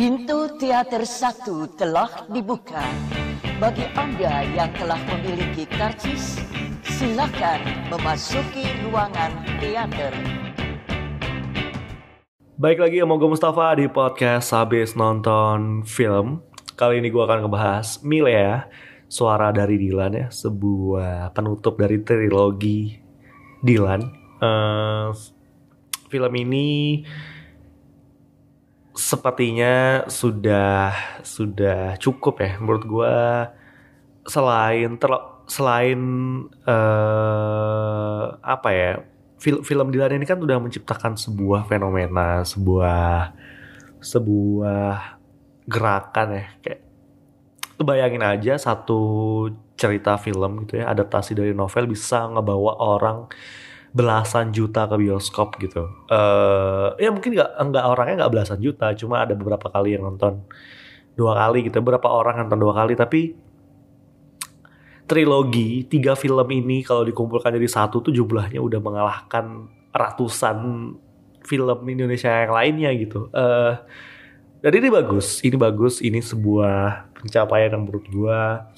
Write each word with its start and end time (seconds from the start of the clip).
Pintu 0.00 0.48
teater 0.56 1.04
satu 1.04 1.68
telah 1.76 2.24
dibuka. 2.32 2.80
Bagi 3.60 3.84
Anda 3.92 4.48
yang 4.48 4.72
telah 4.72 4.96
memiliki 4.96 5.68
karcis, 5.68 6.40
silakan 6.88 7.60
memasuki 7.92 8.64
ruangan 8.80 9.44
teater. 9.60 10.16
Baik 12.56 12.80
lagi 12.80 13.04
sama 13.04 13.20
gue 13.20 13.28
Mustafa 13.28 13.76
di 13.76 13.92
podcast 13.92 14.56
habis 14.56 14.96
nonton 14.96 15.84
film. 15.84 16.48
Kali 16.80 17.04
ini 17.04 17.12
gue 17.12 17.20
akan 17.20 17.44
ngebahas 17.44 18.00
Milea, 18.00 18.72
suara 19.04 19.52
dari 19.52 19.76
Dilan 19.76 20.16
ya, 20.16 20.26
sebuah 20.32 21.36
penutup 21.36 21.76
dari 21.76 22.00
trilogi 22.00 22.96
Dilan. 23.60 24.00
Eh, 24.40 25.08
film 26.08 26.32
ini 26.40 27.04
sepertinya 29.10 30.06
sudah 30.06 30.94
sudah 31.26 31.98
cukup 31.98 32.38
ya 32.38 32.50
menurut 32.62 32.84
gue 32.86 33.14
selain 34.22 34.94
ter, 35.02 35.10
selain 35.50 36.00
eh, 36.62 38.24
apa 38.38 38.68
ya 38.70 39.02
film 39.42 39.66
film 39.66 39.90
Dilan 39.90 40.14
ini 40.14 40.26
kan 40.28 40.38
udah 40.38 40.62
menciptakan 40.62 41.18
sebuah 41.18 41.66
fenomena 41.66 42.46
sebuah 42.46 43.34
sebuah 43.98 45.18
gerakan 45.66 46.28
ya. 46.38 46.44
Kayak 46.62 46.80
bayangin 47.80 48.22
aja 48.22 48.54
satu 48.60 49.00
cerita 49.74 50.20
film 50.20 50.68
gitu 50.68 50.84
ya 50.84 50.92
adaptasi 50.92 51.32
dari 51.32 51.56
novel 51.56 51.88
bisa 51.88 52.28
ngebawa 52.28 52.76
orang 52.76 53.32
belasan 53.90 54.54
juta 54.54 54.86
ke 54.86 54.94
bioskop 54.94 55.58
gitu. 55.58 55.90
eh 56.06 56.88
ya 57.02 57.10
mungkin 57.10 57.34
nggak 57.34 57.50
nggak 57.58 57.84
orangnya 57.84 58.14
nggak 58.24 58.32
belasan 58.32 58.58
juta, 58.62 58.94
cuma 58.94 59.26
ada 59.26 59.34
beberapa 59.34 59.66
kali 59.66 59.98
yang 59.98 60.06
nonton 60.06 60.46
dua 61.18 61.34
kali 61.34 61.66
gitu, 61.66 61.82
beberapa 61.82 62.06
orang 62.06 62.46
nonton 62.46 62.60
dua 62.62 62.74
kali, 62.74 62.94
tapi 62.94 63.34
trilogi 65.10 65.90
tiga 65.90 66.14
film 66.14 66.46
ini 66.54 66.86
kalau 66.86 67.02
dikumpulkan 67.02 67.50
jadi 67.50 67.66
satu 67.66 67.98
tuh 67.98 68.14
jumlahnya 68.14 68.62
udah 68.62 68.78
mengalahkan 68.78 69.66
ratusan 69.90 70.58
film 71.42 71.78
Indonesia 71.90 72.30
yang 72.30 72.54
lainnya 72.54 72.90
gitu. 72.94 73.26
eh 73.34 73.74
dan 74.60 74.72
ini 74.76 74.92
bagus, 74.92 75.40
ini 75.40 75.56
bagus, 75.56 76.04
ini 76.04 76.20
sebuah 76.20 77.10
pencapaian 77.16 77.72
yang 77.74 77.82
menurut 77.88 78.06
gua 78.12 78.70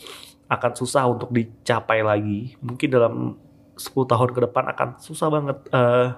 akan 0.47 0.73
susah 0.79 1.11
untuk 1.11 1.29
dicapai 1.35 2.01
lagi. 2.07 2.55
Mungkin 2.63 2.89
dalam 2.89 3.35
10 3.83 4.07
tahun 4.07 4.31
ke 4.31 4.41
depan 4.47 4.65
akan 4.71 4.89
susah 5.03 5.29
banget. 5.29 5.59
eh 5.75 6.09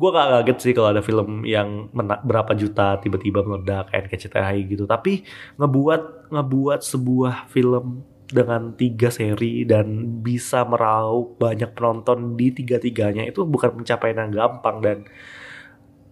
gue 0.00 0.08
gak 0.08 0.28
kaget 0.32 0.58
sih 0.64 0.72
kalau 0.72 0.88
ada 0.96 1.04
film 1.04 1.44
yang 1.44 1.92
berapa 2.24 2.56
juta 2.56 2.96
tiba-tiba 3.04 3.44
meledak 3.44 3.92
kayak 3.92 4.08
NKCTHI 4.08 4.60
gitu. 4.72 4.88
Tapi 4.88 5.28
ngebuat 5.60 6.32
ngebuat 6.32 6.80
sebuah 6.80 7.52
film 7.52 8.00
dengan 8.30 8.72
tiga 8.78 9.10
seri 9.10 9.66
dan 9.66 10.22
bisa 10.22 10.62
meraup 10.62 11.36
banyak 11.36 11.74
penonton 11.74 12.38
di 12.38 12.54
tiga-tiganya 12.54 13.26
itu 13.26 13.42
bukan 13.42 13.82
pencapaian 13.82 14.22
yang 14.26 14.32
gampang 14.32 14.76
dan 14.80 14.98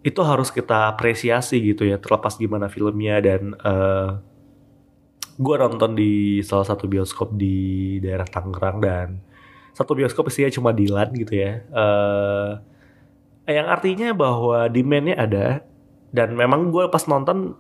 itu 0.02 0.20
harus 0.22 0.50
kita 0.50 0.94
apresiasi 0.94 1.62
gitu 1.62 1.86
ya 1.86 1.98
terlepas 2.02 2.34
gimana 2.34 2.66
filmnya 2.66 3.22
dan 3.22 3.54
eh 3.54 4.10
gue 5.38 5.54
nonton 5.54 5.94
di 5.94 6.42
salah 6.42 6.66
satu 6.66 6.90
bioskop 6.90 7.38
di 7.38 7.98
daerah 8.02 8.26
Tangerang 8.26 8.78
dan 8.82 9.08
satu 9.78 9.94
bioskop 9.94 10.26
isinya 10.26 10.50
cuma 10.50 10.74
Dilan 10.74 11.14
gitu 11.14 11.38
ya. 11.38 11.62
eh 13.48 13.54
yang 13.54 13.70
artinya 13.70 14.10
bahwa 14.12 14.66
demandnya 14.66 15.16
ada 15.16 15.46
dan 16.10 16.34
memang 16.34 16.74
gue 16.74 16.90
pas 16.90 17.00
nonton 17.06 17.54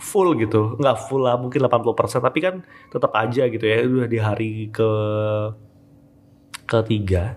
full 0.00 0.32
gitu, 0.40 0.80
nggak 0.80 0.96
full 1.10 1.26
lah 1.28 1.36
mungkin 1.36 1.60
80% 1.60 2.24
tapi 2.24 2.38
kan 2.40 2.54
tetap 2.88 3.12
aja 3.12 3.44
gitu 3.52 3.64
ya 3.66 3.84
udah 3.84 4.08
di 4.08 4.18
hari 4.22 4.52
ke 4.72 4.90
ketiga 6.64 7.36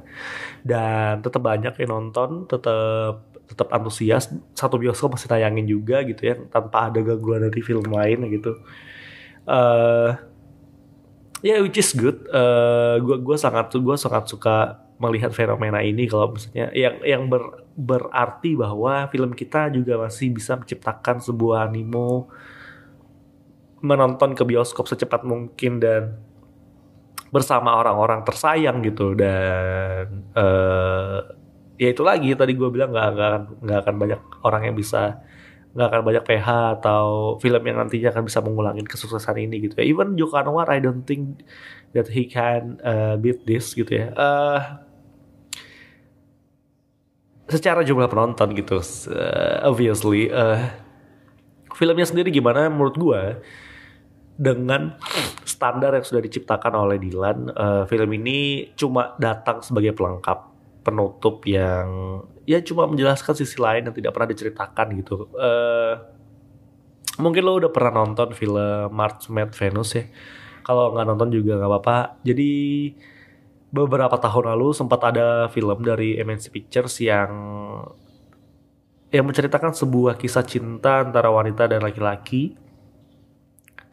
dan 0.63 1.19
tetap 1.19 1.41
banyak 1.43 1.73
yang 1.83 1.91
nonton, 1.91 2.47
tetap 2.47 3.27
tetap 3.43 3.67
antusias 3.75 4.31
satu 4.55 4.79
bioskop 4.79 5.19
masih 5.19 5.27
tayangin 5.27 5.67
juga 5.67 5.99
gitu 6.07 6.23
ya 6.23 6.39
tanpa 6.47 6.87
ada 6.87 7.03
gangguan 7.03 7.43
dari 7.43 7.59
film 7.59 7.91
lain 7.91 8.31
gitu. 8.31 8.55
eh 9.43 10.32
ya 11.43 11.59
which 11.59 11.77
is 11.77 11.91
good. 11.91 12.23
Eh 12.31 12.97
gue 13.03 13.37
sangat 13.37 13.75
gue 13.75 13.97
sangat 13.99 14.31
suka 14.31 14.79
melihat 14.97 15.35
fenomena 15.35 15.83
ini 15.83 16.07
kalau 16.07 16.31
misalnya 16.31 16.71
yang 16.71 16.95
yang 17.03 17.23
ber, 17.27 17.67
berarti 17.75 18.55
bahwa 18.55 19.11
film 19.11 19.35
kita 19.35 19.67
juga 19.75 19.99
masih 19.99 20.31
bisa 20.31 20.55
menciptakan 20.55 21.19
sebuah 21.19 21.67
animo 21.67 22.31
menonton 23.83 24.31
ke 24.31 24.47
bioskop 24.47 24.87
secepat 24.87 25.27
mungkin 25.27 25.83
dan 25.83 26.15
bersama 27.33 27.75
orang-orang 27.75 28.23
tersayang 28.23 28.79
gitu. 28.79 29.11
Dan 29.11 30.31
eh 30.31 31.19
ya 31.75 31.89
itu 31.91 31.99
lagi 32.05 32.31
tadi 32.37 32.55
gue 32.55 32.69
bilang 32.71 32.95
nggak 32.95 33.07
nggak 33.11 33.27
akan 33.27 33.43
nggak 33.59 33.79
akan 33.83 33.95
banyak 33.99 34.21
orang 34.47 34.61
yang 34.71 34.75
bisa 34.77 35.19
nggak 35.73 35.87
akan 35.89 36.01
banyak 36.05 36.23
PH 36.23 36.47
atau 36.79 37.35
film 37.41 37.61
yang 37.65 37.81
nantinya 37.81 38.13
akan 38.13 38.23
bisa 38.29 38.39
mengulangi 38.45 38.85
kesuksesan 38.85 39.41
ini 39.41 39.69
gitu 39.69 39.81
ya. 39.81 39.85
Even 39.89 40.13
Joko 40.13 40.37
Anwar, 40.37 40.69
I 40.69 40.77
don't 40.77 41.01
think 41.01 41.41
that 41.97 42.13
he 42.13 42.29
can 42.29 42.77
uh, 42.85 43.17
beat 43.17 43.41
this 43.49 43.73
gitu 43.73 43.89
ya. 43.89 44.13
Eh 44.13 44.61
secara 47.49 47.81
jumlah 47.81 48.09
penonton 48.09 48.53
gitu, 48.53 48.79
uh, 48.79 49.65
obviously. 49.65 50.29
eh 50.29 50.83
filmnya 51.73 52.05
sendiri 52.05 52.29
gimana 52.29 52.69
menurut 52.69 52.95
gue 52.95 53.21
dengan 54.37 54.97
standar 55.45 55.93
yang 55.93 56.05
sudah 56.05 56.21
diciptakan 56.21 56.73
oleh 56.73 56.97
Dilan, 56.97 57.49
eh, 57.53 57.83
film 57.85 58.09
ini 58.17 58.69
cuma 58.73 59.13
datang 59.21 59.61
sebagai 59.61 59.93
pelengkap 59.93 60.52
penutup 60.83 61.41
yang 61.47 62.19
ya 62.43 62.59
cuma 62.59 62.85
menjelaskan 62.85 63.33
sisi 63.39 63.57
lain 63.57 63.87
yang 63.87 63.95
tidak 63.95 64.11
pernah 64.11 64.29
diceritakan 64.29 64.87
gitu. 64.99 65.31
Eh 65.39 65.93
mungkin 67.17 67.41
lo 67.45 67.57
udah 67.61 67.71
pernah 67.71 68.03
nonton 68.03 68.35
film 68.35 68.91
March 68.91 69.31
Mad 69.31 69.55
Venus 69.55 69.95
ya. 69.95 70.03
Kalau 70.63 70.91
nggak 70.95 71.07
nonton 71.07 71.29
juga 71.31 71.55
nggak 71.59 71.71
apa-apa. 71.71 71.97
Jadi 72.23 72.51
beberapa 73.73 74.15
tahun 74.21 74.53
lalu 74.53 74.69
sempat 74.77 75.01
ada 75.09 75.49
film 75.49 75.81
dari 75.81 76.21
MNC 76.21 76.45
Pictures 76.53 77.01
yang 77.01 77.31
yang 79.13 79.25
menceritakan 79.29 79.73
sebuah 79.73 80.17
kisah 80.17 80.45
cinta 80.45 81.01
antara 81.01 81.29
wanita 81.29 81.69
dan 81.69 81.85
laki-laki 81.85 82.57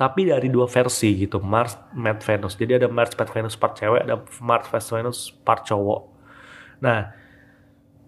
tapi 0.00 0.33
dari 0.33 0.49
dua 0.49 0.65
versi 0.65 1.12
gitu 1.12 1.45
Mars 1.45 1.77
Mad 1.93 2.25
Venus 2.25 2.56
jadi 2.56 2.81
ada 2.81 2.89
Mars 2.89 3.12
Mad 3.12 3.29
Venus 3.29 3.53
part 3.53 3.77
cewek 3.77 4.09
ada 4.09 4.17
Mars 4.41 4.73
Mad 4.73 4.84
Venus 4.84 5.29
part 5.45 5.69
cowok 5.69 6.09
nah 6.81 7.13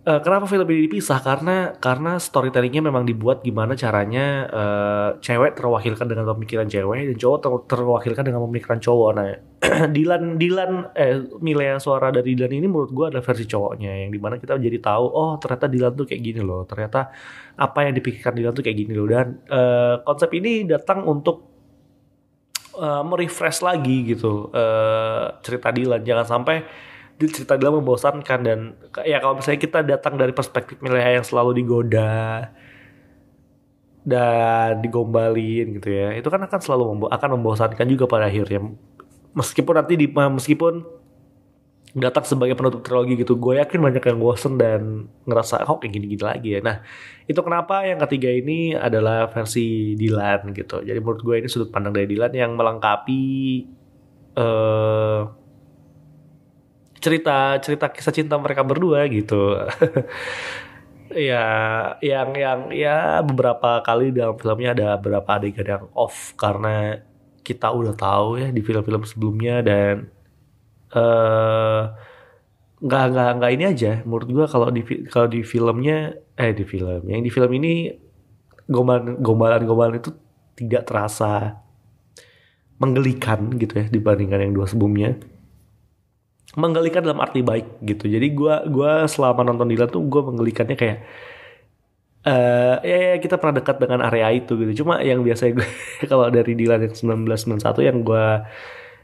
eh, 0.03 0.21
kenapa 0.25 0.50
film 0.50 0.66
ini 0.75 0.91
dipisah? 0.91 1.22
Karena 1.22 1.78
karena 1.78 2.19
storytellingnya 2.19 2.83
memang 2.83 3.06
dibuat 3.06 3.47
gimana 3.47 3.78
caranya 3.78 4.27
eh, 4.50 5.10
cewek 5.22 5.55
terwakilkan 5.55 6.06
dengan 6.10 6.27
pemikiran 6.34 6.66
cewek 6.66 7.15
dan 7.15 7.16
cowok 7.19 7.38
ter- 7.38 7.66
terwakilkan 7.78 8.25
dengan 8.27 8.43
pemikiran 8.50 8.78
cowok. 8.83 9.10
Nah 9.15 9.28
Dilan 9.94 10.43
Dilan 10.43 10.91
eh 10.99 11.22
Milea 11.38 11.78
suara 11.78 12.10
dari 12.10 12.34
Dilan 12.34 12.50
ini 12.50 12.66
menurut 12.66 12.91
gue 12.91 13.06
adalah 13.15 13.22
versi 13.22 13.47
cowoknya 13.47 13.91
yang 14.06 14.10
di 14.10 14.19
mana 14.19 14.34
kita 14.43 14.59
jadi 14.59 14.78
tahu 14.83 15.04
oh 15.06 15.33
ternyata 15.39 15.66
Dilan 15.71 15.93
tuh 15.94 16.06
kayak 16.10 16.22
gini 16.22 16.41
loh. 16.43 16.66
Ternyata 16.66 17.00
apa 17.62 17.78
yang 17.87 17.94
dipikirkan 17.94 18.34
Dilan 18.34 18.53
tuh 18.59 18.65
kayak 18.66 18.78
gini 18.83 18.93
loh. 18.99 19.06
Dan 19.06 19.39
eh, 19.47 19.94
konsep 20.03 20.31
ini 20.34 20.66
datang 20.66 21.06
untuk 21.06 21.47
eh, 22.75 23.03
merefresh 23.06 23.62
lagi 23.62 23.97
gitu. 24.19 24.50
Eh, 24.50 25.25
cerita 25.47 25.71
Dilan 25.71 26.03
jangan 26.03 26.27
sampai 26.27 26.91
cerita 27.20 27.54
Dilan 27.54 27.78
membosankan 27.82 28.40
dan 28.42 28.58
ya 29.06 29.22
kalau 29.22 29.38
misalnya 29.38 29.60
kita 29.62 29.78
datang 29.86 30.18
dari 30.18 30.34
perspektif 30.34 30.80
Milea 30.82 31.22
yang 31.22 31.26
selalu 31.26 31.62
digoda 31.62 32.50
dan 34.02 34.82
digombalin 34.82 35.78
gitu 35.78 35.88
ya 35.94 36.10
itu 36.18 36.26
kan 36.26 36.42
akan 36.42 36.59
selalu 36.59 36.84
membo 36.91 37.06
akan 37.06 37.38
membosankan 37.38 37.86
juga 37.86 38.10
pada 38.10 38.26
akhirnya. 38.26 38.74
Meskipun 39.32 39.74
nanti 39.78 39.94
di 39.97 40.10
meskipun 40.10 40.82
datang 41.92 42.24
sebagai 42.24 42.56
penutup 42.56 42.80
trilogi 42.80 43.20
gitu 43.20 43.36
gue 43.36 43.60
yakin 43.60 43.76
banyak 43.76 44.00
yang 44.00 44.18
bosen 44.18 44.56
dan 44.56 45.12
ngerasa 45.28 45.68
kok 45.68 45.84
kayak 45.84 45.92
gini-gini 45.92 46.24
lagi 46.24 46.48
ya? 46.56 46.60
Nah 46.65 46.76
itu 47.28 47.41
kenapa 47.44 47.84
yang 47.84 48.00
ketiga 48.03 48.32
ini 48.32 48.72
adalah 48.72 49.28
versi 49.28 49.92
Dilan 49.94 50.56
gitu. 50.56 50.80
Jadi 50.82 50.98
menurut 50.98 51.20
gue 51.20 51.36
ini 51.44 51.48
sudut 51.53 51.68
pandang 51.68 51.92
dari 51.92 52.08
Dilan 52.08 52.32
yang 52.32 52.56
melengkapi 52.56 53.24
eh 54.32 55.41
cerita 57.03 57.59
cerita 57.59 57.87
kisah 57.91 58.15
cinta 58.15 58.39
mereka 58.39 58.63
berdua 58.63 59.04
gitu. 59.10 59.59
Ya 61.13 61.45
yang 62.01 62.33
yang 62.33 62.60
ya 62.72 63.21
beberapa 63.21 63.84
kali 63.84 64.16
dalam 64.16 64.33
filmnya 64.41 64.72
ada 64.72 64.89
beberapa 64.97 65.37
adegan 65.37 65.69
yang 65.69 65.84
off 65.93 66.33
karena 66.41 67.04
kita 67.45 67.69
udah 67.69 67.93
tahu 67.93 68.41
ya 68.41 68.49
di 68.49 68.65
film-film 68.65 69.04
sebelumnya 69.04 69.60
dan 69.60 70.09
eh 70.97 71.83
nggak 72.81 73.04
nggak 73.13 73.31
nggak 73.37 73.53
ini 73.53 73.65
aja. 73.77 73.93
Menurut 74.09 74.28
gua 74.33 74.47
kalau 74.49 74.72
di 74.72 74.81
kalau 75.13 75.28
di 75.28 75.45
filmnya 75.45 76.16
eh 76.33 76.53
di 76.57 76.65
film 76.65 77.04
yang 77.04 77.21
di 77.21 77.28
film 77.28 77.51
ini 77.60 77.93
gombalan 78.72 79.21
gombalan 79.21 79.63
gombalan 79.69 80.01
itu 80.01 80.10
tidak 80.57 80.89
terasa 80.89 81.60
menggelikan 82.81 83.53
gitu 83.60 83.78
ya 83.78 83.87
dibandingkan 83.93 84.49
yang 84.49 84.53
dua 84.57 84.66
sebelumnya 84.66 85.21
menggelikan 86.53 87.01
dalam 87.01 87.21
arti 87.25 87.41
baik 87.41 87.81
gitu. 87.81 88.04
Jadi 88.09 88.27
gue 88.37 88.54
gua 88.69 89.09
selama 89.09 89.41
nonton 89.41 89.69
Dilan 89.72 89.89
tuh 89.89 90.04
gue 90.04 90.21
menggelikannya 90.21 90.77
kayak 90.77 90.99
uh, 92.28 92.77
ya, 92.84 92.97
ya 93.13 93.16
kita 93.19 93.41
pernah 93.41 93.57
dekat 93.63 93.77
dengan 93.81 94.01
area 94.04 94.28
itu 94.37 94.53
gitu. 94.60 94.84
Cuma 94.84 95.01
yang 95.01 95.25
biasa 95.25 95.49
gue 95.53 95.65
kalau 96.10 96.28
dari 96.28 96.53
Dilan 96.53 96.84
yang 96.89 96.95
1991 97.25 97.89
yang 97.89 97.99
gue 98.04 98.27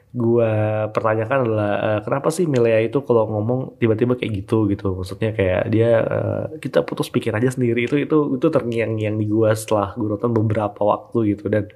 gue 0.09 0.53
pertanyakan 0.89 1.39
adalah 1.45 1.73
uh, 1.85 2.01
kenapa 2.01 2.33
sih 2.33 2.49
Milea 2.49 2.81
itu 2.81 3.05
kalau 3.05 3.29
ngomong 3.29 3.77
tiba-tiba 3.77 4.17
kayak 4.17 4.45
gitu 4.45 4.65
gitu? 4.73 4.97
Maksudnya 4.97 5.37
kayak 5.37 5.63
dia 5.69 5.91
uh, 6.01 6.45
kita 6.61 6.81
putus 6.85 7.13
pikir 7.13 7.33
aja 7.33 7.49
sendiri. 7.53 7.85
Itu 7.85 8.01
itu 8.01 8.37
itu 8.41 8.47
terngiang-ngiang 8.49 9.17
di 9.21 9.27
gue 9.29 9.51
setelah 9.57 9.93
gue 9.97 10.09
nonton 10.09 10.33
beberapa 10.33 10.81
waktu 10.81 11.37
gitu. 11.37 11.53
Dan 11.53 11.69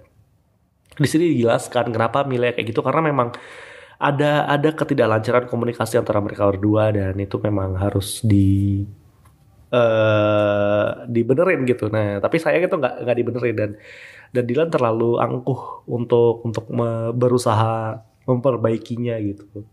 di 0.96 1.08
sini 1.08 1.32
dijelaskan 1.36 1.92
kenapa 1.92 2.24
Milea 2.24 2.56
kayak 2.56 2.72
gitu. 2.72 2.80
Karena 2.80 3.04
memang 3.04 3.36
ada 4.02 4.50
ada 4.50 4.68
ketidaklancaran 4.74 5.46
komunikasi 5.46 5.94
antara 6.02 6.18
mereka 6.18 6.50
berdua 6.50 6.90
dan 6.90 7.14
itu 7.22 7.38
memang 7.38 7.78
harus 7.78 8.18
di 8.26 8.82
uh, 9.70 11.06
dibenerin 11.06 11.62
gitu. 11.70 11.86
Nah, 11.86 12.18
tapi 12.18 12.42
saya 12.42 12.58
itu 12.58 12.74
nggak 12.74 13.06
nggak 13.06 13.16
dibenerin 13.22 13.56
dan 13.56 13.70
dan 14.34 14.44
Dylan 14.48 14.70
terlalu 14.74 15.22
angkuh 15.22 15.86
untuk 15.86 16.42
untuk 16.42 16.66
me, 16.74 17.14
berusaha 17.14 18.02
memperbaikinya 18.26 19.18
gitu 19.22 19.66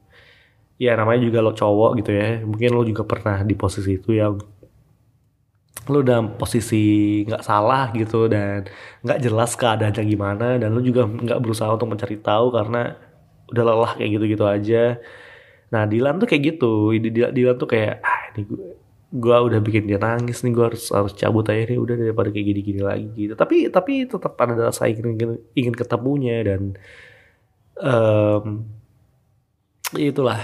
ya 0.80 0.96
namanya 0.96 1.20
juga 1.28 1.40
lo 1.44 1.52
cowok 1.52 1.92
gitu 2.00 2.12
ya 2.16 2.40
mungkin 2.48 2.70
lo 2.72 2.82
juga 2.88 3.04
pernah 3.04 3.44
di 3.44 3.54
posisi 3.54 4.00
itu 4.00 4.16
yang 4.16 4.40
lo 5.92 6.00
dalam 6.06 6.40
posisi 6.40 6.80
nggak 7.28 7.44
salah 7.44 7.92
gitu 7.92 8.32
dan 8.32 8.64
nggak 9.04 9.20
jelas 9.20 9.52
keadaannya 9.60 10.04
gimana 10.08 10.48
dan 10.56 10.70
lo 10.72 10.80
juga 10.80 11.04
nggak 11.04 11.40
berusaha 11.44 11.68
untuk 11.76 11.92
mencari 11.92 12.16
tahu 12.24 12.48
karena 12.56 12.96
udah 13.52 13.64
lelah 13.66 13.92
kayak 13.98 14.10
gitu-gitu 14.18 14.46
aja. 14.46 14.98
Nah 15.74 15.84
Dilan 15.86 16.18
tuh 16.22 16.28
kayak 16.30 16.44
gitu. 16.58 16.94
Dilan 17.10 17.56
tuh 17.58 17.70
kayak 17.70 18.02
ah 18.02 18.22
ini 18.34 18.42
gue 19.10 19.38
udah 19.42 19.60
bikin 19.66 19.90
dia 19.90 19.98
nangis 19.98 20.46
nih 20.46 20.54
gue 20.54 20.66
harus 20.70 20.94
harus 20.94 21.14
cabut 21.18 21.42
aja 21.50 21.66
nih 21.66 21.82
udah 21.82 21.96
daripada 21.98 22.30
kayak 22.30 22.46
gini-gini 22.54 22.82
lagi 22.82 23.10
gitu. 23.18 23.34
Tapi 23.34 23.70
tapi 23.74 24.06
tetap 24.06 24.34
ada 24.38 24.70
rasa 24.70 24.86
ingin 24.90 25.18
ingin, 25.18 25.32
ingin 25.58 25.76
ketemunya 25.78 26.42
dan 26.46 26.62
um, 27.82 28.66
itulah. 29.98 30.40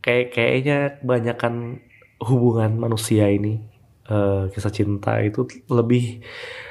Kayak 0.00 0.32
kayaknya 0.32 0.78
kebanyakan 1.04 1.84
hubungan 2.24 2.72
manusia 2.80 3.28
ini 3.28 3.69
uh, 4.10 4.50
kisah 4.50 4.74
cinta 4.74 5.22
itu 5.22 5.46
lebih 5.70 6.20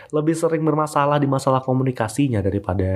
lebih 0.09 0.35
sering 0.35 0.65
bermasalah 0.65 1.21
di 1.21 1.29
masalah 1.29 1.61
komunikasinya 1.63 2.43
daripada 2.43 2.91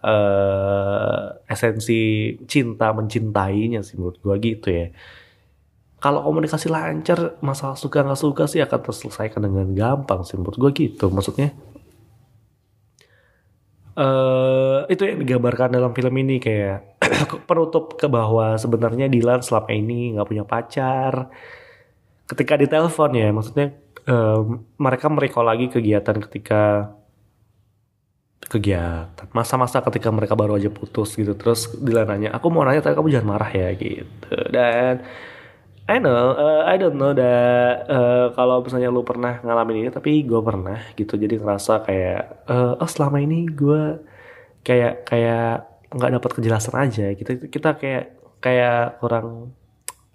uh, 0.00 1.44
esensi 1.50 2.34
cinta 2.46 2.94
mencintainya 2.96 3.84
sih 3.84 4.00
menurut 4.00 4.18
gua 4.24 4.40
gitu 4.40 4.72
ya 4.72 4.88
kalau 5.98 6.22
komunikasi 6.22 6.70
lancar 6.70 7.36
masalah 7.42 7.74
suka 7.74 8.06
nggak 8.06 8.18
suka 8.18 8.44
sih 8.46 8.62
akan 8.62 8.80
terselesaikan 8.80 9.42
dengan 9.44 9.66
gampang 9.74 10.22
sih 10.22 10.38
menurut 10.38 10.56
gua 10.56 10.70
gitu 10.70 11.10
maksudnya 11.10 11.52
uh, 13.98 14.86
itu 14.86 15.02
yang 15.04 15.18
digambarkan 15.18 15.74
dalam 15.74 15.90
film 15.90 16.14
ini 16.22 16.38
kayak 16.38 17.02
penutup 17.50 17.98
ke 17.98 18.06
bahwa 18.06 18.54
sebenarnya 18.54 19.10
Dilan 19.10 19.42
selama 19.42 19.70
ini 19.74 20.14
nggak 20.14 20.28
punya 20.28 20.44
pacar. 20.46 21.28
Ketika 22.28 22.60
ditelepon 22.60 23.12
ya, 23.16 23.28
maksudnya 23.32 23.66
uh, 24.04 24.44
mereka 24.76 25.08
merecall 25.08 25.48
lagi 25.48 25.72
kegiatan 25.72 26.16
ketika 26.28 26.92
kegiatan 28.48 29.28
masa-masa 29.36 29.84
ketika 29.84 30.08
mereka 30.08 30.32
baru 30.32 30.56
aja 30.56 30.72
putus 30.72 31.12
gitu 31.20 31.36
terus 31.36 31.68
Dilan 31.84 32.08
nanya 32.08 32.32
aku 32.32 32.48
mau 32.48 32.64
nanya 32.64 32.80
tapi 32.80 32.96
kamu 32.96 33.12
jangan 33.12 33.28
marah 33.36 33.50
ya 33.52 33.68
gitu 33.76 34.34
dan 34.48 35.04
I 35.88 35.96
know, 36.04 36.36
uh, 36.36 36.68
I 36.68 36.76
don't 36.76 37.00
know 37.00 37.16
that 37.16 37.88
uh, 37.88 38.28
kalau 38.36 38.60
misalnya 38.60 38.92
lu 38.92 39.00
pernah 39.08 39.40
ngalamin 39.40 39.80
ini, 39.80 39.88
tapi 39.88 40.20
gue 40.20 40.36
pernah 40.44 40.84
gitu. 40.92 41.16
Jadi 41.16 41.40
ngerasa 41.40 41.80
kayak, 41.80 42.44
uh, 42.44 42.76
oh 42.76 42.84
selama 42.84 43.24
ini 43.24 43.48
gue 43.48 43.96
kayak 44.68 45.08
kayak 45.08 45.64
nggak 45.88 46.12
dapat 46.20 46.30
kejelasan 46.36 46.76
aja. 46.76 47.08
Kita 47.16 47.40
kita 47.48 47.80
kayak 47.80 48.04
kayak 48.36 49.00
kurang 49.00 49.56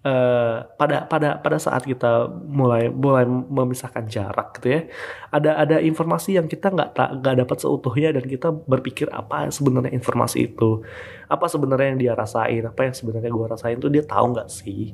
uh, 0.04 0.68
pada 0.78 1.08
pada 1.08 1.40
pada 1.40 1.58
saat 1.58 1.84
kita 1.88 2.28
mulai 2.30 2.92
mulai 2.92 3.26
memisahkan 3.28 4.06
jarak 4.08 4.60
gitu 4.60 4.68
ya. 4.70 4.82
Ada 5.32 5.52
ada 5.64 5.78
informasi 5.80 6.38
yang 6.38 6.48
kita 6.48 6.70
nggak 6.70 6.90
tak 6.96 7.10
nggak 7.24 7.36
dapat 7.48 7.58
seutuhnya 7.60 8.10
dan 8.16 8.24
kita 8.28 8.52
berpikir 8.52 9.10
apa 9.10 9.50
sebenarnya 9.50 9.92
informasi 9.96 10.54
itu, 10.54 10.84
apa 11.28 11.46
sebenarnya 11.50 11.88
yang 11.96 12.00
dia 12.00 12.14
rasain, 12.14 12.64
apa 12.68 12.82
yang 12.86 12.96
sebenarnya 12.96 13.32
gue 13.32 13.46
rasain 13.48 13.78
tuh 13.80 13.92
dia 13.92 14.04
tahu 14.06 14.36
nggak 14.36 14.50
sih? 14.52 14.94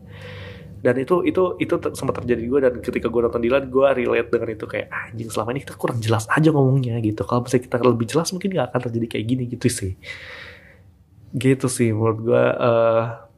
dan 0.80 0.96
itu 0.96 1.28
itu 1.28 1.60
itu 1.60 1.76
sempat 1.92 2.24
terjadi 2.24 2.44
gue 2.48 2.60
dan 2.64 2.74
ketika 2.80 3.12
gue 3.12 3.22
nonton 3.28 3.44
Dilan 3.44 3.68
gue 3.68 3.88
relate 4.00 4.32
dengan 4.32 4.50
itu 4.56 4.64
kayak 4.64 4.88
anjing 4.88 5.28
selama 5.28 5.52
ini 5.52 5.62
kita 5.68 5.76
kurang 5.76 6.00
jelas 6.00 6.24
aja 6.32 6.56
ngomongnya 6.56 6.96
gitu 7.04 7.28
kalau 7.28 7.44
misalnya 7.44 7.64
kita 7.68 7.76
lebih 7.84 8.08
jelas 8.08 8.32
mungkin 8.32 8.50
gak 8.56 8.72
akan 8.72 8.82
terjadi 8.88 9.08
kayak 9.12 9.26
gini 9.28 9.44
gitu 9.52 9.68
sih 9.68 9.94
gitu 11.36 11.68
sih 11.68 11.92
menurut 11.92 12.20
gue 12.24 12.44
uh, 12.64 13.29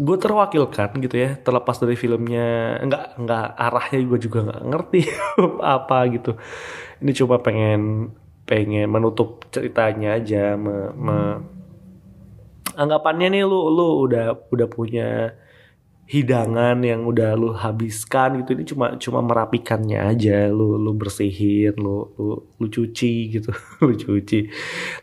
gue 0.00 0.16
terwakilkan 0.16 0.96
gitu 1.04 1.16
ya 1.20 1.36
terlepas 1.36 1.76
dari 1.76 1.92
filmnya. 1.92 2.80
Nggak 2.80 3.04
nggak 3.20 3.46
arahnya 3.52 3.98
gue 4.00 4.18
juga 4.18 4.38
nggak 4.48 4.62
ngerti 4.64 5.00
apa 5.76 5.98
gitu. 6.08 6.32
Ini 7.04 7.12
cuma 7.12 7.36
pengen 7.44 8.12
pengen 8.48 8.88
menutup 8.90 9.46
ceritanya 9.54 10.18
aja 10.18 10.58
me, 10.58 10.90
me, 10.98 11.18
anggapannya 12.74 13.30
nih 13.30 13.44
lu 13.46 13.70
lu 13.70 14.10
udah 14.10 14.50
udah 14.50 14.68
punya 14.72 15.38
hidangan 16.10 16.82
yang 16.82 17.06
udah 17.06 17.36
lu 17.36 17.52
habiskan 17.52 18.42
gitu. 18.42 18.56
Ini 18.56 18.64
cuma 18.66 18.86
cuma 18.96 19.20
merapikannya 19.20 20.00
aja. 20.16 20.48
Lu 20.48 20.80
lu 20.80 20.96
bersihin 20.96 21.76
lu 21.76 22.08
lu 22.16 22.34
lu 22.56 22.66
cuci 22.72 23.36
gitu 23.36 23.52
lu 23.84 23.92
cuci. 23.92 24.48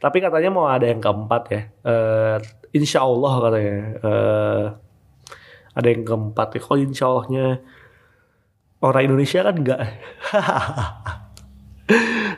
Tapi 0.02 0.18
katanya 0.20 0.50
mau 0.50 0.66
ada 0.66 0.90
yang 0.90 1.00
keempat 1.00 1.44
ya. 1.54 1.62
Uh, 1.86 2.38
insya 2.74 3.06
Allah 3.06 3.34
katanya. 3.46 3.80
Uh, 4.02 4.87
ada 5.78 5.88
yang 5.94 6.02
keempat 6.02 6.58
ya. 6.58 6.60
Kalau 6.66 6.80
insya 6.82 7.06
Allahnya 7.06 7.62
orang 8.82 9.04
Indonesia 9.06 9.40
kan 9.46 9.56
enggak? 9.62 9.82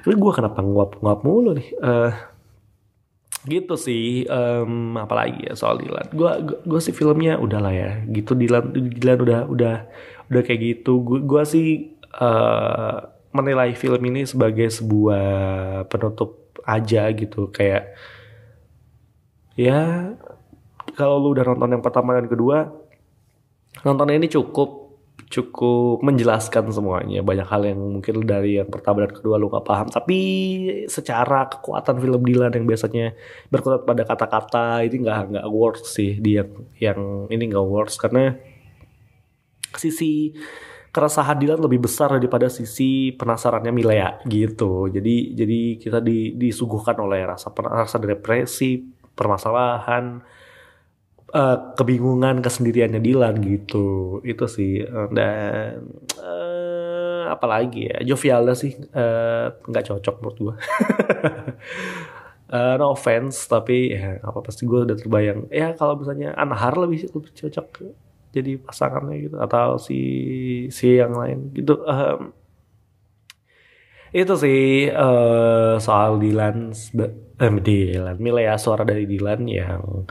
Tapi 0.03 0.15
gue 0.15 0.31
kenapa 0.36 0.59
nguap-nguap 0.59 1.19
mulu 1.24 1.56
nih? 1.56 1.69
Uh, 1.80 2.12
gitu 3.47 3.80
sih. 3.80 4.28
Um, 4.28 4.99
apalagi 4.99 5.47
ya 5.47 5.56
soal 5.56 5.80
Dilan? 5.80 6.11
Gue 6.11 6.59
gue 6.68 6.80
sih 6.83 6.92
filmnya 6.92 7.40
udah 7.40 7.59
lah 7.64 7.73
ya. 7.73 8.04
Gitu 8.11 8.35
Dilan 8.35 8.75
Dilan 8.75 9.18
udah 9.23 9.40
udah 9.47 9.75
udah 10.28 10.42
kayak 10.44 10.59
gitu. 10.59 10.99
Gue 10.99 11.23
gue 11.23 11.44
sih 11.47 11.68
uh, 12.19 13.07
menilai 13.31 13.71
film 13.73 14.04
ini 14.04 14.28
sebagai 14.28 14.68
sebuah 14.68 15.23
penutup 15.87 16.52
aja 16.68 17.07
gitu. 17.16 17.47
Kayak 17.49 17.95
ya 19.56 20.11
kalau 20.95 21.19
lu 21.19 21.35
udah 21.35 21.47
nonton 21.47 21.80
yang 21.80 21.83
pertama 21.83 22.16
dan 22.16 22.31
kedua 22.31 22.71
nonton 23.85 24.09
ini 24.11 24.28
cukup 24.28 24.90
cukup 25.30 26.02
menjelaskan 26.02 26.73
semuanya. 26.73 27.21
Banyak 27.21 27.47
hal 27.47 27.61
yang 27.69 27.80
mungkin 27.80 28.26
dari 28.26 28.57
yang 28.57 28.68
pertama 28.68 29.06
dan 29.06 29.14
kedua 29.14 29.38
lu 29.38 29.47
gak 29.54 29.68
paham. 29.68 29.88
Tapi 29.88 30.19
secara 30.90 31.45
kekuatan 31.45 32.02
film 32.02 32.21
Dylan 32.26 32.52
yang 32.56 32.66
biasanya 32.66 33.14
berkutat 33.54 33.85
pada 33.85 34.04
kata-kata 34.04 34.81
ini 34.90 35.06
nggak 35.06 35.38
nggak 35.38 35.47
works 35.54 35.94
sih. 35.94 36.18
Di 36.18 36.42
yang 36.42 36.49
yang 36.81 36.99
ini 37.30 37.44
nggak 37.45 37.68
works 37.68 37.95
karena 38.02 38.33
sisi 39.78 40.33
keresahan 40.90 41.38
Dylan 41.38 41.61
lebih 41.61 41.85
besar 41.85 42.09
daripada 42.18 42.49
sisi 42.49 43.14
penasarannya 43.14 43.69
Milea 43.69 44.26
gitu. 44.26 44.90
Jadi 44.90 45.38
jadi 45.38 45.59
kita 45.78 46.02
di, 46.02 46.33
disuguhkan 46.33 46.97
oleh 46.97 47.21
rasa 47.30 47.54
rasa 47.54 48.02
depresi 48.02 48.81
permasalahan 49.14 50.26
uh, 51.33 51.74
kebingungan 51.78 52.42
kesendiriannya 52.44 53.02
Dilan 53.02 53.36
gitu. 53.44 54.19
Itu 54.26 54.45
sih. 54.50 54.83
Dan 55.14 55.90
uh, 56.19 57.30
apalagi 57.30 57.90
ya 57.90 57.98
Jovialda 58.04 58.57
sih 58.57 58.74
nggak 59.69 59.83
uh, 59.86 59.88
cocok 59.94 60.16
menurut 60.18 60.38
gue 60.42 60.56
uh, 62.54 62.74
no 62.81 62.98
offense 62.98 63.45
tapi 63.45 63.94
ya 63.94 64.18
apa 64.21 64.40
pasti 64.42 64.66
gue 64.66 64.86
udah 64.86 64.98
terbayang. 64.98 65.50
Ya 65.54 65.74
kalau 65.78 65.98
misalnya 65.98 66.33
Anhar 66.36 66.74
lebih 66.76 67.09
lebih 67.14 67.31
cocok 67.33 67.68
jadi 68.30 68.62
pasangannya 68.62 69.16
gitu 69.26 69.38
atau 69.42 69.78
si 69.81 70.00
si 70.69 70.98
yang 70.98 71.14
lain 71.18 71.54
gitu. 71.54 71.81
Um, 71.86 72.33
itu 74.09 74.33
sih 74.42 74.90
uh, 74.90 75.78
soal 75.78 76.18
Dilan 76.18 76.74
eh, 77.38 77.54
Dilan 77.62 78.18
Milea 78.18 78.57
suara 78.57 78.81
dari 78.81 79.06
Dilan 79.06 79.45
yang 79.45 80.09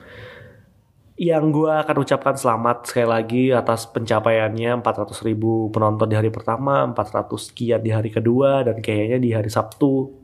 yang 1.18 1.50
gue 1.50 1.66
akan 1.66 1.96
ucapkan 2.06 2.38
selamat 2.38 2.86
sekali 2.86 3.08
lagi 3.10 3.42
atas 3.50 3.90
pencapaiannya 3.90 4.78
400 4.78 5.26
ribu 5.26 5.66
penonton 5.74 6.06
di 6.06 6.14
hari 6.14 6.30
pertama, 6.30 6.86
400 6.94 7.26
sekian 7.42 7.82
di 7.82 7.90
hari 7.90 8.14
kedua, 8.14 8.62
dan 8.62 8.78
kayaknya 8.78 9.18
di 9.18 9.34
hari 9.34 9.50
Sabtu 9.50 10.14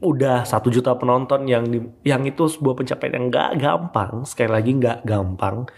udah 0.00 0.48
satu 0.48 0.72
juta 0.72 0.96
penonton 0.96 1.44
yang 1.44 1.68
di, 1.68 1.78
yang 2.08 2.24
itu 2.24 2.48
sebuah 2.48 2.80
pencapaian 2.80 3.20
yang 3.20 3.26
gak 3.28 3.50
gampang, 3.60 4.24
sekali 4.24 4.50
lagi 4.50 4.70
gak 4.80 5.04
gampang. 5.04 5.68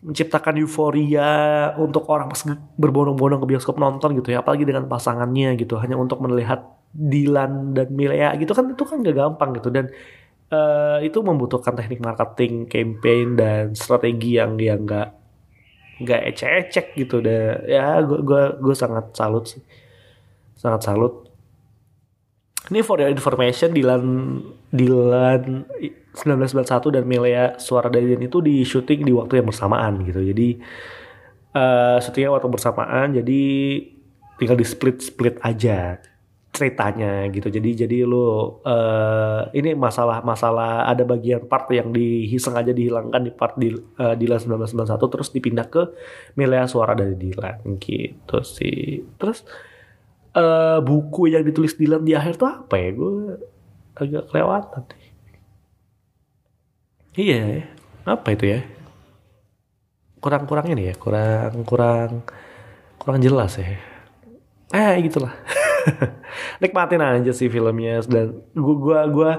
Menciptakan 0.00 0.56
euforia 0.56 1.28
untuk 1.76 2.08
orang 2.08 2.32
berbondong-bondong 2.80 3.44
ke 3.44 3.46
bioskop 3.52 3.76
nonton 3.76 4.16
gitu 4.16 4.32
ya 4.32 4.40
apalagi 4.40 4.64
dengan 4.64 4.88
pasangannya 4.88 5.60
gitu 5.60 5.76
hanya 5.76 6.00
untuk 6.00 6.24
melihat 6.24 6.64
Dilan 6.90 7.76
dan 7.76 7.92
Milea 7.92 8.34
gitu 8.40 8.50
kan 8.56 8.66
itu 8.72 8.82
kan 8.82 9.04
gak 9.04 9.12
gampang 9.12 9.60
gitu 9.60 9.68
dan 9.68 9.92
uh, 10.50 10.98
itu 11.00 11.18
membutuhkan 11.22 11.74
teknik 11.78 12.02
marketing, 12.02 12.66
campaign 12.66 13.38
dan 13.38 13.64
strategi 13.78 14.36
yang 14.36 14.58
yang 14.58 14.84
nggak 14.84 15.08
nggak 16.00 16.22
ecek-ecek 16.34 16.86
gitu 16.98 17.22
deh. 17.22 17.64
Ya, 17.70 18.02
gue 18.02 18.20
gue 18.20 18.42
gue 18.58 18.74
sangat 18.74 19.14
salut 19.14 19.46
sih, 19.46 19.62
sangat 20.58 20.84
salut. 20.84 21.30
Ini 22.70 22.84
for 22.84 23.00
your 23.00 23.10
information, 23.10 23.72
Dilan 23.72 24.04
Dilan 24.70 25.64
1991 26.14 26.94
dan 26.94 27.04
Milea 27.08 27.56
Suara 27.56 27.88
Dadian 27.88 28.20
itu 28.20 28.38
di 28.44 28.62
syuting 28.62 29.02
di 29.02 29.12
waktu 29.16 29.40
yang 29.40 29.48
bersamaan 29.48 30.04
gitu. 30.04 30.20
Jadi 30.20 30.60
uh, 31.56 31.98
syutingnya 31.98 32.30
waktu 32.36 32.48
bersamaan, 32.52 33.16
jadi 33.16 33.42
tinggal 34.38 34.56
di 34.56 34.66
split 34.66 35.04
split 35.04 35.36
aja 35.44 36.00
ceritanya 36.60 37.24
gitu. 37.32 37.48
Jadi 37.48 37.88
jadi 37.88 38.04
lu 38.04 38.60
uh, 38.60 39.48
ini 39.56 39.72
masalah 39.72 40.20
masalah 40.20 40.84
ada 40.84 41.08
bagian 41.08 41.48
part 41.48 41.64
yang 41.72 41.88
dihiseng 41.88 42.52
aja 42.52 42.76
dihilangkan 42.76 43.24
di 43.24 43.32
part 43.32 43.56
di 43.56 43.72
uh, 43.72 44.12
Dilan 44.12 44.36
1991 44.36 45.00
terus 45.08 45.28
dipindah 45.32 45.66
ke 45.72 45.88
Milea 46.36 46.68
Suara 46.68 46.92
dari 46.92 47.16
Dilan 47.16 47.80
gitu 47.80 48.44
sih. 48.44 49.00
Terus 49.16 49.48
uh, 50.36 50.84
buku 50.84 51.32
yang 51.32 51.48
ditulis 51.48 51.72
Dilan 51.80 52.04
di 52.04 52.12
akhir 52.12 52.36
tuh 52.36 52.52
apa 52.52 52.74
ya? 52.76 52.88
Gue 52.92 53.40
agak 53.96 54.28
kelewatan. 54.28 54.84
Iya, 57.16 57.66
apa 58.04 58.28
itu 58.36 58.44
ya? 58.46 58.60
Kurang-kurang 60.20 60.68
ini 60.68 60.92
ya, 60.92 60.94
kurang 61.00 61.64
kurang 61.64 62.28
kurang 63.00 63.18
jelas 63.24 63.56
ya. 63.56 63.80
Eh 64.70 65.00
gitulah. 65.02 65.32
nikmatin 66.62 67.02
aja 67.02 67.32
sih 67.32 67.48
filmnya. 67.52 68.00
Dan 68.06 68.44
gua 68.54 68.76
gua 68.78 69.00
gua 69.08 69.32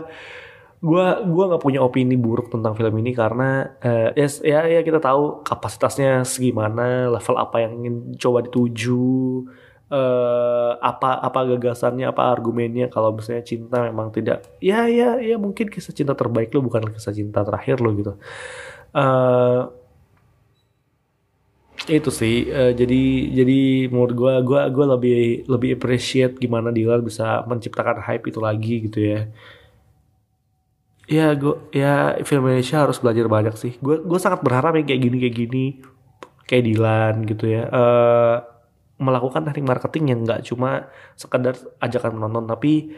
gua 0.81 1.05
gua 1.25 1.43
nggak 1.53 1.63
punya 1.63 1.79
opini 1.85 2.17
buruk 2.17 2.49
tentang 2.49 2.73
film 2.73 2.93
ini 3.01 3.13
karena 3.13 3.77
uh, 3.81 4.09
ya 4.17 4.27
ya 4.41 4.61
ya 4.67 4.81
kita 4.81 4.97
tahu 4.97 5.45
kapasitasnya 5.45 6.25
segimana 6.25 7.09
level 7.09 7.35
apa 7.37 7.57
yang 7.61 7.71
ingin 7.81 7.95
coba 8.17 8.41
dituju 8.45 9.45
uh, 9.91 10.71
apa 10.81 11.21
apa 11.21 11.39
gagasannya 11.55 12.09
apa 12.09 12.31
argumennya. 12.31 12.89
Kalau 12.89 13.13
misalnya 13.13 13.43
cinta 13.45 13.77
memang 13.85 14.09
tidak 14.09 14.47
ya 14.63 14.87
ya 14.89 15.19
ya 15.21 15.35
mungkin 15.37 15.69
kisah 15.69 15.93
cinta 15.93 16.17
terbaik 16.17 16.49
lo 16.55 16.65
bukan 16.65 16.89
kisah 16.89 17.13
cinta 17.13 17.43
terakhir 17.45 17.77
lo 17.83 17.91
gitu. 17.93 18.13
Uh, 18.91 19.80
itu 21.89 22.09
sih. 22.13 22.45
Uh, 22.49 22.73
jadi 22.77 23.01
jadi 23.41 23.59
menurut 23.89 24.13
gue 24.13 24.33
gue 24.45 24.61
gue 24.69 24.85
lebih 24.85 25.19
lebih 25.49 25.69
appreciate 25.79 26.37
gimana 26.37 26.69
Dilan 26.69 27.01
bisa 27.01 27.41
menciptakan 27.49 28.03
hype 28.05 28.25
itu 28.29 28.39
lagi 28.41 28.75
gitu 28.85 28.99
ya. 29.01 29.19
Ya 31.09 31.33
gue 31.33 31.57
ya 31.73 32.21
film 32.23 32.45
Indonesia 32.47 32.85
harus 32.85 33.01
belajar 33.01 33.25
banyak 33.25 33.55
sih. 33.57 33.73
Gue 33.81 34.01
gue 34.01 34.19
sangat 34.21 34.45
berharap 34.45 34.77
yang 34.77 34.85
kayak 34.85 35.01
gini 35.01 35.17
kayak 35.17 35.35
gini 35.35 35.65
kayak 36.45 36.63
Dilan 36.69 37.15
gitu 37.25 37.45
ya. 37.49 37.63
Uh, 37.71 38.37
melakukan 39.01 39.41
teknik 39.41 39.65
marketing 39.65 40.03
yang 40.13 40.19
nggak 40.21 40.45
cuma 40.45 40.93
sekedar 41.17 41.57
ajakan 41.81 42.21
menonton 42.21 42.45
tapi 42.45 42.93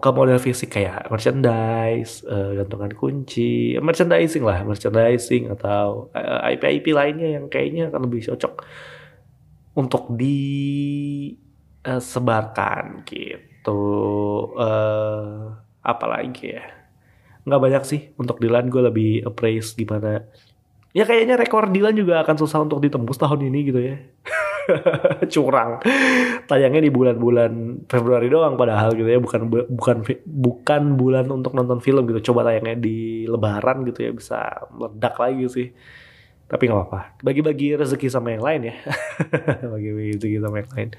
ke 0.00 0.10
model 0.16 0.40
fisik 0.40 0.72
kayak 0.72 1.12
merchandise, 1.12 2.24
uh, 2.24 2.56
gantungan 2.56 2.96
kunci, 2.96 3.76
merchandising 3.76 4.40
lah, 4.40 4.64
merchandising 4.64 5.52
atau 5.52 6.08
uh, 6.16 6.48
eh, 6.48 6.56
IP 6.56 6.80
IP 6.80 6.96
lainnya 6.96 7.36
yang 7.36 7.52
kayaknya 7.52 7.92
akan 7.92 8.08
lebih 8.08 8.24
cocok 8.32 8.64
untuk 9.76 10.16
disebarkan 11.84 13.04
uh, 13.04 13.04
gitu. 13.04 13.84
Uh, 14.56 15.52
apalagi 15.84 16.56
ya, 16.56 16.64
nggak 17.44 17.60
banyak 17.60 17.84
sih 17.84 18.16
untuk 18.16 18.40
Dilan 18.40 18.72
gue 18.72 18.80
lebih 18.80 19.28
appraise 19.28 19.76
gimana. 19.76 20.24
Ya 20.96 21.04
kayaknya 21.04 21.36
rekor 21.36 21.68
Dilan 21.68 21.92
juga 21.94 22.24
akan 22.24 22.36
susah 22.40 22.64
untuk 22.64 22.80
ditembus 22.80 23.20
tahun 23.20 23.44
ini 23.52 23.60
gitu 23.68 23.80
ya. 23.84 24.00
curang. 25.34 25.80
Tayangnya 26.46 26.82
di 26.84 26.90
bulan-bulan 26.92 27.84
Februari 27.86 28.28
doang 28.30 28.54
padahal 28.54 28.94
gitu 28.94 29.08
ya 29.08 29.20
bukan 29.20 29.48
bukan 29.68 29.96
bukan 30.24 30.82
bulan 30.96 31.26
untuk 31.28 31.52
nonton 31.54 31.78
film 31.82 32.06
gitu. 32.10 32.32
Coba 32.32 32.48
tayangnya 32.48 32.76
di 32.78 33.24
Lebaran 33.26 33.84
gitu 33.88 34.06
ya 34.06 34.10
bisa 34.12 34.68
meledak 34.72 35.14
lagi 35.18 35.44
sih. 35.48 35.68
Tapi 36.50 36.62
nggak 36.66 36.78
apa-apa. 36.82 37.00
Bagi-bagi 37.22 37.78
rezeki 37.78 38.08
sama 38.10 38.34
yang 38.34 38.42
lain 38.42 38.74
ya. 38.74 38.76
Bagi-bagi 39.74 40.10
rezeki 40.18 40.38
sama 40.42 40.56
yang 40.62 40.70
lain. 40.74 40.90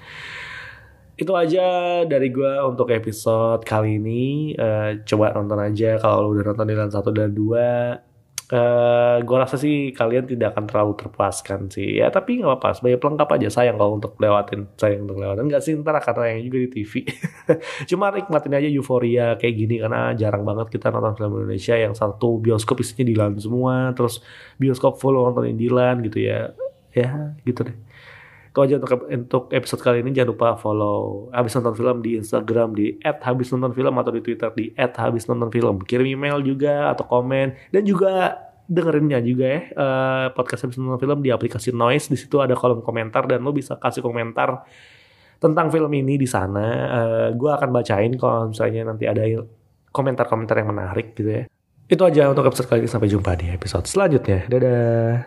Itu 1.20 1.36
aja 1.36 1.66
dari 2.08 2.32
gue 2.32 2.54
untuk 2.66 2.88
episode 2.90 3.62
kali 3.68 4.00
ini. 4.00 4.56
Uh, 4.56 5.04
coba 5.04 5.36
nonton 5.36 5.60
aja 5.60 6.00
kalau 6.00 6.32
udah 6.32 6.56
nonton 6.56 6.66
di 6.66 6.76
satu 6.90 7.12
dan 7.12 7.36
dua 7.36 8.00
uh, 8.52 9.18
eh, 9.18 9.18
gue 9.24 9.38
rasa 9.40 9.56
sih 9.56 9.96
kalian 9.96 10.28
tidak 10.28 10.56
akan 10.56 10.66
terlalu 10.68 10.94
terpuaskan 11.00 11.72
sih. 11.72 12.04
Ya 12.04 12.12
tapi 12.12 12.44
nggak 12.44 12.52
apa-apa. 12.52 12.70
Sebagai 12.78 13.00
pelengkap 13.00 13.30
aja 13.40 13.50
sayang 13.50 13.80
kalau 13.80 13.98
untuk 13.98 14.20
lewatin 14.20 14.68
sayang 14.76 15.08
untuk 15.08 15.18
lewatin. 15.20 15.48
Nggak 15.48 15.64
sih 15.64 15.74
ntar 15.80 15.96
akan 15.98 16.28
yang 16.28 16.44
juga 16.46 16.58
di 16.62 16.70
TV 16.70 16.94
cuma 17.90 18.12
nikmatin 18.12 18.54
aja 18.56 18.70
euforia 18.70 19.40
kayak 19.40 19.56
gini 19.56 19.76
karena 19.80 20.12
jarang 20.14 20.44
banget 20.44 20.68
kita 20.70 20.92
nonton 20.92 21.16
film 21.16 21.32
Indonesia 21.42 21.76
yang 21.80 21.94
satu 21.96 22.38
bioskop 22.44 22.84
isinya 22.84 23.08
Dilan 23.08 23.32
semua 23.40 23.96
terus 23.96 24.20
bioskop 24.60 25.00
full 25.00 25.16
nontonin 25.16 25.56
Dilan 25.56 26.04
gitu 26.06 26.20
ya. 26.22 26.52
Ya 26.92 27.40
gitu 27.48 27.64
deh 27.72 27.91
kalau 28.52 28.68
aja 28.68 28.76
untuk, 28.84 29.08
untuk 29.08 29.44
episode 29.56 29.80
kali 29.80 30.04
ini 30.04 30.12
jangan 30.12 30.36
lupa 30.36 30.48
follow 30.60 31.32
Habis 31.32 31.56
Nonton 31.56 31.76
Film 31.80 31.98
di 32.04 32.20
Instagram 32.20 32.76
di 32.76 33.00
@habisnontonfilm 33.00 33.96
atau 33.96 34.12
di 34.12 34.20
Twitter 34.20 34.52
di 34.52 34.76
@habisnontonfilm. 34.76 35.88
Kirim 35.88 36.20
email 36.20 36.44
juga 36.44 36.92
atau 36.92 37.08
komen 37.08 37.56
dan 37.72 37.84
juga 37.88 38.36
dengerinnya 38.68 39.20
juga 39.20 39.46
ya 39.48 39.62
uh, 39.76 40.26
podcast 40.36 40.68
Habis 40.68 40.76
Nonton 40.84 41.00
Film 41.00 41.24
di 41.24 41.32
aplikasi 41.32 41.72
Noise. 41.72 42.12
Di 42.12 42.20
situ 42.20 42.44
ada 42.44 42.52
kolom 42.52 42.84
komentar 42.84 43.24
dan 43.24 43.40
lo 43.40 43.56
bisa 43.56 43.80
kasih 43.80 44.04
komentar 44.04 44.68
tentang 45.42 45.72
film 45.74 45.92
ini 45.96 46.22
di 46.22 46.30
sana. 46.30 46.68
Eh, 46.70 47.28
gue 47.34 47.50
akan 47.50 47.74
bacain 47.74 48.14
kalau 48.14 48.54
misalnya 48.54 48.94
nanti 48.94 49.10
ada 49.10 49.26
komentar-komentar 49.90 50.62
yang 50.62 50.70
menarik 50.70 51.18
gitu 51.18 51.34
ya. 51.34 51.44
Itu 51.90 52.06
aja 52.06 52.30
untuk 52.30 52.46
episode 52.46 52.70
kali 52.70 52.86
ini. 52.86 52.90
Sampai 52.92 53.10
jumpa 53.10 53.34
di 53.36 53.50
episode 53.50 53.90
selanjutnya. 53.90 54.46
Dadah. 54.48 55.26